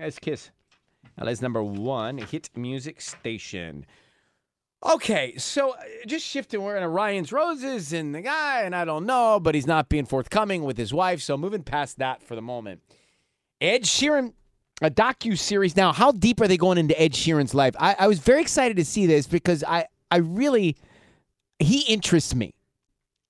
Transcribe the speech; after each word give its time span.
That's 0.00 0.18
KIIS. 0.18 0.50
LA's 1.20 1.42
number 1.42 1.62
one 1.62 2.18
hit 2.18 2.50
music 2.56 3.00
station. 3.00 3.84
Okay, 4.82 5.36
so 5.36 5.72
uh, 5.72 5.82
just 6.06 6.24
shifting, 6.24 6.62
we're 6.62 6.76
in 6.76 6.82
Orion's 6.82 7.32
Roses 7.32 7.92
and 7.92 8.14
the 8.14 8.22
guy, 8.22 8.62
and 8.62 8.74
I 8.74 8.86
don't 8.86 9.04
know, 9.04 9.38
but 9.38 9.54
he's 9.54 9.66
not 9.66 9.90
being 9.90 10.06
forthcoming 10.06 10.64
with 10.64 10.78
his 10.78 10.94
wife. 10.94 11.20
So 11.20 11.36
moving 11.36 11.62
past 11.62 11.98
that 11.98 12.22
for 12.22 12.34
the 12.34 12.40
moment. 12.40 12.80
Ed 13.60 13.82
Sheeran, 13.82 14.32
a 14.80 14.90
docu 14.90 15.38
series 15.38 15.76
now. 15.76 15.92
How 15.92 16.12
deep 16.12 16.40
are 16.40 16.48
they 16.48 16.56
going 16.56 16.78
into 16.78 16.98
Ed 16.98 17.12
Sheeran's 17.12 17.52
life? 17.52 17.74
I, 17.78 17.94
I 17.98 18.08
was 18.08 18.20
very 18.20 18.40
excited 18.40 18.78
to 18.78 18.84
see 18.86 19.04
this 19.04 19.26
because 19.26 19.62
I, 19.64 19.86
I 20.10 20.18
really, 20.18 20.76
he 21.58 21.80
interests 21.80 22.34
me. 22.34 22.54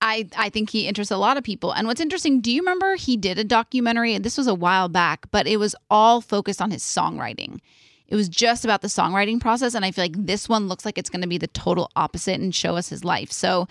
I, 0.00 0.28
I 0.36 0.48
think 0.48 0.70
he 0.70 0.86
interests 0.86 1.10
a 1.10 1.16
lot 1.16 1.36
of 1.36 1.44
people. 1.44 1.72
And 1.72 1.86
what's 1.86 2.00
interesting, 2.00 2.40
do 2.40 2.52
you 2.52 2.60
remember 2.60 2.96
he 2.96 3.16
did 3.16 3.38
a 3.38 3.44
documentary? 3.44 4.14
And 4.14 4.24
this 4.24 4.38
was 4.38 4.46
a 4.46 4.54
while 4.54 4.88
back, 4.88 5.30
but 5.30 5.46
it 5.46 5.56
was 5.56 5.74
all 5.90 6.20
focused 6.20 6.62
on 6.62 6.70
his 6.70 6.82
songwriting. 6.82 7.60
It 8.08 8.16
was 8.16 8.28
just 8.30 8.64
about 8.64 8.80
the 8.80 8.88
songwriting 8.88 9.38
process. 9.38 9.74
And 9.74 9.84
I 9.84 9.90
feel 9.90 10.04
like 10.04 10.16
this 10.16 10.48
one 10.48 10.66
looks 10.66 10.86
like 10.86 10.96
it's 10.96 11.10
going 11.10 11.20
to 11.20 11.28
be 11.28 11.36
the 11.36 11.46
total 11.48 11.90
opposite 11.94 12.40
and 12.40 12.54
show 12.54 12.74
us 12.74 12.88
his 12.88 13.04
life. 13.04 13.30
So 13.30 13.68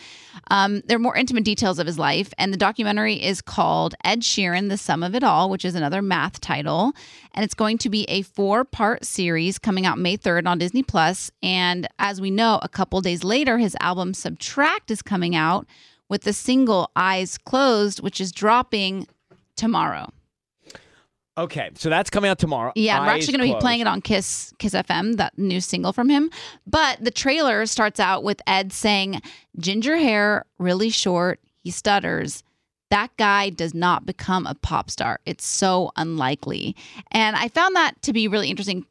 um, 0.52 0.82
there 0.86 0.96
are 0.96 1.00
more 1.00 1.18
intimate 1.18 1.44
details 1.44 1.80
of 1.80 1.88
his 1.88 1.98
life. 1.98 2.32
And 2.38 2.54
the 2.54 2.58
documentary 2.58 3.16
is 3.16 3.42
called 3.42 3.96
Ed 4.04 4.22
Sheeran, 4.22 4.70
The 4.70 4.78
Sum 4.78 5.02
of 5.02 5.16
It 5.16 5.24
All, 5.24 5.50
which 5.50 5.66
is 5.66 5.74
another 5.74 6.04
math 6.04 6.40
title. 6.40 6.94
And 7.34 7.44
it's 7.44 7.56
going 7.56 7.80
to 7.80 7.90
be 7.90 8.04
a 8.04 8.22
four 8.22 8.64
part 8.64 9.06
series 9.06 9.58
coming 9.58 9.88
out 9.88 9.98
May 9.98 10.18
3rd 10.18 10.46
on 10.46 10.60
Disney 10.60 10.84
Plus. 10.84 11.32
And 11.42 11.88
as 11.98 12.22
we 12.22 12.30
know, 12.30 12.60
a 12.62 12.70
couple 12.70 13.02
days 13.02 13.24
later, 13.24 13.58
his 13.58 13.76
album 13.82 14.14
Subtract 14.14 14.92
is 14.92 15.02
coming 15.02 15.36
out 15.36 15.66
with 16.10 16.24
the 16.24 16.34
single 16.34 16.92
Eyes 16.96 17.38
Closed, 17.38 18.02
which 18.02 18.22
is 18.22 18.32
dropping 18.32 19.08
tomorrow. 19.56 20.12
Okay, 21.38 21.70
so 21.76 21.90
that's 21.90 22.10
coming 22.10 22.32
out 22.32 22.40
tomorrow. 22.40 22.72
Yeah, 22.76 23.00
we're 23.00 23.12
actually 23.12 23.38
going 23.38 23.50
to 23.50 23.56
be 23.56 23.60
playing 23.60 23.82
it 23.82 23.88
on 23.88 24.02
KIIS 24.02 24.54
KIIS 24.58 24.84
FM, 24.86 25.18
that 25.18 25.38
new 25.38 25.62
single 25.62 25.94
from 25.94 26.10
him. 26.10 26.32
But 26.66 27.04
the 27.04 27.12
trailer 27.12 27.68
starts 27.68 28.00
out 28.00 28.24
with 28.24 28.42
Ed 28.48 28.74
saying, 28.74 29.22
"Ginger 29.60 29.98
hair, 29.98 30.46
really 30.58 30.90
short. 30.90 31.40
He 31.64 31.70
stutters." 31.70 32.44
That 32.90 33.16
guy 33.18 33.50
does 33.50 33.74
not 33.76 34.06
become 34.06 34.48
a 34.48 34.56
pop 34.56 34.90
star. 34.90 35.20
It's 35.26 35.46
so 35.46 35.92
unlikely. 35.96 36.76
And 37.12 37.36
I 37.36 37.50
found 37.50 37.76
that 37.76 38.02
to 38.04 38.14
be 38.14 38.28
really 38.28 38.50
interesting 38.50 38.86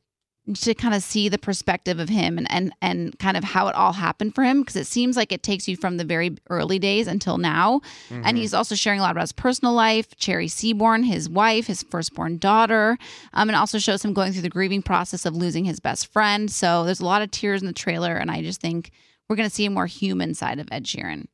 to 0.55 0.75
kind 0.75 0.95
of 0.95 1.03
see 1.03 1.29
the 1.29 1.39
perspective 1.39 1.99
of 1.99 2.09
him 2.09 2.39
and 2.39 2.51
and 2.51 2.73
and 2.81 3.19
kind 3.19 3.37
of 3.37 3.45
how 3.45 3.69
it 3.69 3.75
all 3.75 3.93
happened 3.93 4.35
for 4.35 4.45
him 4.45 4.61
because 4.61 4.77
it 4.77 4.87
seems 4.87 5.17
like 5.17 5.33
it 5.33 5.43
takes 5.43 5.67
you 5.67 5.77
from 5.77 5.97
the 5.97 6.05
very 6.05 6.37
early 6.51 6.79
days 6.79 7.07
until 7.07 7.39
now 7.39 7.81
and 8.11 8.39
he's 8.39 8.55
also 8.55 8.75
sharing 8.75 9.01
a 9.01 9.03
lot 9.03 9.11
about 9.11 9.23
his 9.23 9.33
personal 9.33 9.73
life 9.75 10.15
cherry 10.17 10.49
seaborn 10.49 11.03
his 11.03 11.29
wife 11.29 11.67
his 11.67 11.83
firstborn 11.83 12.39
daughter 12.39 12.97
um, 13.35 13.49
and 13.49 13.57
also 13.57 13.79
shows 13.79 14.05
him 14.05 14.13
going 14.13 14.33
through 14.33 14.43
the 14.43 14.49
grieving 14.49 14.83
process 14.83 15.27
of 15.27 15.35
losing 15.35 15.65
his 15.65 15.81
best 15.81 16.13
friend 16.13 16.51
so 16.51 16.85
there's 16.85 17.01
a 17.01 17.05
lot 17.05 17.23
of 17.23 17.31
tears 17.31 17.61
in 17.61 17.67
the 17.67 17.73
trailer 17.73 18.15
and 18.17 18.31
i 18.31 18.41
just 18.43 18.61
think 18.61 18.91
we're 19.29 19.37
going 19.37 19.49
to 19.49 19.55
see 19.55 19.67
a 19.67 19.71
more 19.71 19.87
human 19.87 20.35
side 20.35 20.59
of 20.59 20.69
ed 20.71 20.85
sheeran 20.85 21.27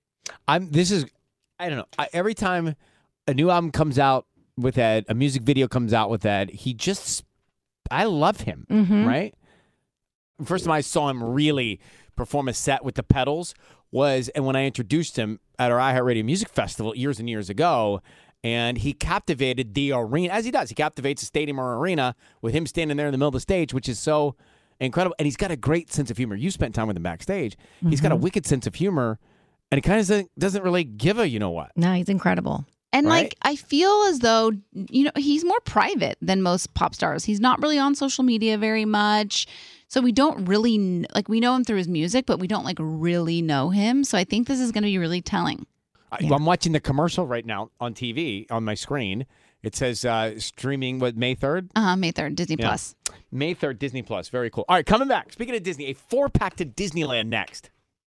I'm. 0.46 0.70
This 0.70 0.90
is. 0.90 1.06
I 1.58 1.68
don't 1.68 1.78
know. 1.78 1.86
I, 1.98 2.08
every 2.12 2.34
time 2.34 2.74
a 3.26 3.34
new 3.34 3.50
album 3.50 3.70
comes 3.70 3.98
out 3.98 4.26
with 4.56 4.78
Ed, 4.78 5.04
a 5.08 5.14
music 5.14 5.42
video 5.42 5.68
comes 5.68 5.92
out 5.92 6.10
with 6.10 6.24
Ed, 6.24 6.50
he 6.50 6.74
just. 6.74 7.24
I 7.92 8.04
love 8.04 8.40
him. 8.40 8.66
Mm-hmm. 8.70 9.04
Right. 9.06 9.34
First 10.44 10.64
time 10.64 10.72
I 10.72 10.80
saw 10.80 11.08
him 11.08 11.22
really 11.22 11.80
perform 12.16 12.48
a 12.48 12.54
set 12.54 12.84
with 12.84 12.96
the 12.96 13.02
pedals 13.02 13.54
was, 13.90 14.28
and 14.30 14.46
when 14.46 14.56
I 14.56 14.64
introduced 14.64 15.16
him 15.16 15.38
at 15.58 15.70
our 15.70 15.78
iHeartRadio 15.78 16.24
Music 16.24 16.48
Festival 16.48 16.96
years 16.96 17.20
and 17.20 17.28
years 17.28 17.50
ago, 17.50 18.00
and 18.42 18.78
he 18.78 18.92
captivated 18.92 19.74
the 19.74 19.92
arena 19.92 20.32
as 20.32 20.44
he 20.44 20.50
does. 20.50 20.68
He 20.68 20.74
captivates 20.74 21.22
a 21.22 21.26
stadium 21.26 21.60
or 21.60 21.78
arena 21.78 22.16
with 22.40 22.54
him 22.54 22.66
standing 22.66 22.96
there 22.96 23.06
in 23.06 23.12
the 23.12 23.18
middle 23.18 23.28
of 23.28 23.34
the 23.34 23.40
stage, 23.40 23.72
which 23.72 23.88
is 23.88 23.98
so 23.98 24.34
incredible. 24.80 25.14
And 25.18 25.26
he's 25.26 25.36
got 25.36 25.52
a 25.52 25.56
great 25.56 25.92
sense 25.92 26.10
of 26.10 26.16
humor. 26.16 26.34
You 26.34 26.50
spent 26.50 26.74
time 26.74 26.88
with 26.88 26.96
him 26.96 27.04
backstage. 27.04 27.56
He's 27.88 28.00
got 28.00 28.10
a 28.10 28.14
mm-hmm. 28.16 28.24
wicked 28.24 28.46
sense 28.46 28.66
of 28.66 28.74
humor, 28.74 29.20
and 29.70 29.78
he 29.78 29.82
kind 29.82 30.00
of 30.00 30.06
doesn't, 30.06 30.30
doesn't 30.38 30.62
really 30.64 30.84
give 30.84 31.18
a 31.18 31.28
you 31.28 31.38
know 31.38 31.50
what. 31.50 31.70
No, 31.76 31.92
he's 31.92 32.08
incredible. 32.08 32.66
And 32.92 33.06
Right? 33.06 33.22
like 33.24 33.34
I 33.42 33.56
feel 33.56 34.04
as 34.08 34.18
though 34.18 34.52
you 34.74 35.04
know 35.04 35.10
he's 35.16 35.44
more 35.44 35.60
private 35.60 36.18
than 36.20 36.42
most 36.42 36.74
pop 36.74 36.94
stars. 36.94 37.24
He's 37.24 37.40
not 37.40 37.62
really 37.62 37.78
on 37.78 37.94
social 37.94 38.24
media 38.24 38.58
very 38.58 38.84
much. 38.84 39.46
So 39.88 40.00
we 40.00 40.12
don't 40.12 40.44
really 40.46 41.06
like 41.14 41.28
we 41.28 41.40
know 41.40 41.54
him 41.54 41.64
through 41.64 41.78
his 41.78 41.88
music, 41.88 42.26
but 42.26 42.38
we 42.38 42.46
don't 42.46 42.64
like 42.64 42.78
really 42.80 43.42
know 43.42 43.70
him. 43.70 44.04
So 44.04 44.16
I 44.18 44.24
think 44.24 44.46
this 44.48 44.60
is 44.60 44.72
going 44.72 44.82
to 44.82 44.88
be 44.88 44.98
really 44.98 45.20
telling. 45.22 45.66
I, 46.10 46.18
I'm 46.30 46.44
watching 46.44 46.72
the 46.72 46.80
commercial 46.80 47.26
right 47.26 47.44
now 47.44 47.70
on 47.80 47.94
TV 47.94 48.46
on 48.50 48.64
my 48.64 48.74
screen. 48.74 49.26
It 49.62 49.76
says 49.76 50.04
uh, 50.04 50.38
streaming 50.40 50.98
what 50.98 51.16
May 51.16 51.34
third. 51.34 51.70
Uh, 51.76 51.94
May 51.96 52.10
3rd, 52.12 52.34
Disney 52.34 52.56
Yeah. 52.58 52.66
Plus. 52.68 52.94
May 53.30 53.54
3rd, 53.54 53.78
Disney 53.78 54.02
Plus. 54.02 54.28
Very 54.28 54.50
cool. 54.50 54.64
All 54.68 54.74
right, 54.76 54.84
coming 54.84 55.06
back. 55.08 55.32
Speaking 55.32 55.54
of 55.54 55.62
Disney, 55.62 55.86
a 55.86 55.92
four 55.94 56.28
pack 56.28 56.56
to 56.56 56.66
Disneyland 56.66 57.28
next. 57.28 57.70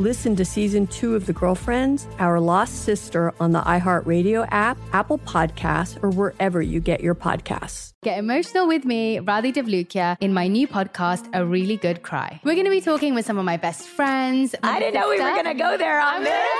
Listen 0.00 0.34
to 0.36 0.46
season 0.46 0.86
two 0.86 1.14
of 1.14 1.26
The 1.26 1.34
Girlfriends, 1.34 2.08
Our 2.18 2.40
Lost 2.40 2.84
Sister 2.84 3.34
on 3.38 3.52
the 3.52 3.60
iHeartRadio 3.60 4.48
app, 4.50 4.78
Apple 4.94 5.18
Podcasts, 5.18 6.02
or 6.02 6.08
wherever 6.08 6.62
you 6.62 6.80
get 6.80 7.02
your 7.02 7.14
podcasts. 7.14 7.92
Get 8.02 8.18
emotional 8.18 8.66
with 8.66 8.86
me, 8.86 9.18
Radhi 9.18 9.52
Devlukia, 9.52 10.16
in 10.20 10.32
my 10.32 10.48
new 10.48 10.66
podcast, 10.66 11.28
A 11.34 11.44
Really 11.44 11.76
Good 11.76 12.00
Cry. 12.00 12.40
We're 12.44 12.54
going 12.54 12.64
to 12.64 12.70
be 12.70 12.80
talking 12.80 13.14
with 13.14 13.26
some 13.26 13.36
of 13.36 13.44
my 13.44 13.58
best 13.58 13.86
friends. 13.88 14.54
I 14.62 14.78
didn't 14.78 14.94
know 14.94 15.10
we 15.10 15.20
were 15.20 15.34
going 15.34 15.44
to 15.44 15.52
go 15.52 15.76
there 15.76 16.00
on 16.00 16.24
this. 16.24 16.59